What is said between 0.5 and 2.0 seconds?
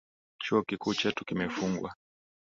kikuu chetu kimefungwa.